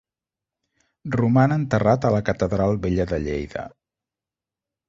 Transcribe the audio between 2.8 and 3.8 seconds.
vella de Lleida.